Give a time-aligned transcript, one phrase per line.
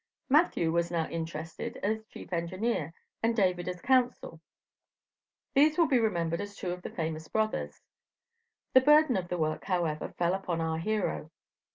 [0.29, 4.41] Matthew was now interested as chief engineer, and David as counsel.
[5.53, 7.83] These will be remembered as two of the famous brothers.
[8.73, 11.29] The burden of the work, however, fell upon our hero.